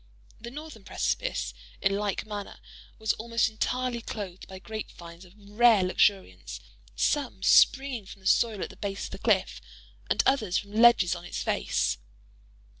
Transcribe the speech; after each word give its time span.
The 0.39 0.49
northern 0.49 0.83
precipice, 0.83 1.53
in 1.79 1.95
like 1.95 2.25
manner, 2.25 2.57
was 2.97 3.13
almost 3.13 3.49
entirely 3.49 4.01
clothed 4.01 4.47
by 4.47 4.57
grape 4.57 4.89
vines 4.89 5.25
of 5.25 5.33
rare 5.37 5.83
luxuriance; 5.83 6.59
some 6.95 7.43
springing 7.43 8.07
from 8.07 8.21
the 8.21 8.25
soil 8.27 8.63
at 8.63 8.71
the 8.71 8.77
base 8.77 9.05
of 9.05 9.11
the 9.11 9.19
cliff, 9.19 9.61
and 10.09 10.23
others 10.25 10.57
from 10.57 10.71
ledges 10.71 11.13
on 11.13 11.23
its 11.23 11.43
face. 11.43 11.99